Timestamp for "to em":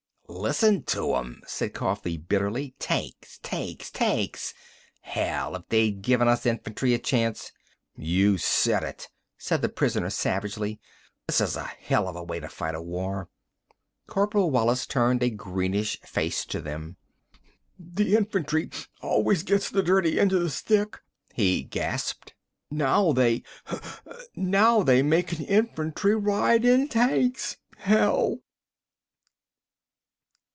0.83-1.41